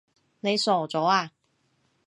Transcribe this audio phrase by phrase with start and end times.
[0.39, 1.29] 你傻咗呀？